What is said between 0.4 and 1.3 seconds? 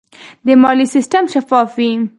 د مالیې سیستم